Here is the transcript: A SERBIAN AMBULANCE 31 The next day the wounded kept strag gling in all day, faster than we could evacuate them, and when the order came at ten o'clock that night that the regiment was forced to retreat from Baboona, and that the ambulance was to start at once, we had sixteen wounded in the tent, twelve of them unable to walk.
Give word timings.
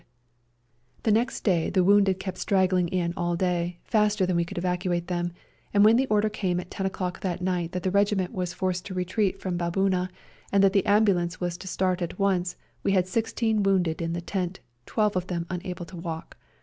A 0.01 0.03
SERBIAN 0.03 0.17
AMBULANCE 0.17 1.03
31 1.03 1.03
The 1.03 1.19
next 1.21 1.43
day 1.43 1.69
the 1.69 1.83
wounded 1.83 2.19
kept 2.19 2.37
strag 2.39 2.69
gling 2.71 2.89
in 2.91 3.13
all 3.15 3.35
day, 3.35 3.77
faster 3.83 4.25
than 4.25 4.35
we 4.35 4.43
could 4.45 4.57
evacuate 4.57 5.05
them, 5.05 5.31
and 5.75 5.85
when 5.85 5.95
the 5.95 6.07
order 6.07 6.27
came 6.27 6.59
at 6.59 6.71
ten 6.71 6.87
o'clock 6.87 7.19
that 7.21 7.39
night 7.43 7.71
that 7.73 7.83
the 7.83 7.91
regiment 7.91 8.33
was 8.33 8.51
forced 8.51 8.83
to 8.87 8.95
retreat 8.95 9.39
from 9.39 9.57
Baboona, 9.59 10.09
and 10.51 10.63
that 10.63 10.73
the 10.73 10.87
ambulance 10.87 11.39
was 11.39 11.55
to 11.59 11.67
start 11.67 12.01
at 12.01 12.17
once, 12.17 12.55
we 12.81 12.93
had 12.93 13.07
sixteen 13.07 13.61
wounded 13.61 14.01
in 14.01 14.13
the 14.13 14.21
tent, 14.21 14.59
twelve 14.87 15.15
of 15.15 15.27
them 15.27 15.45
unable 15.51 15.85
to 15.85 15.97
walk. 15.97 16.35